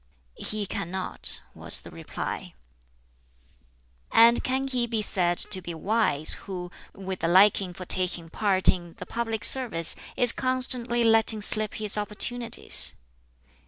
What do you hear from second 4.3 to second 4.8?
can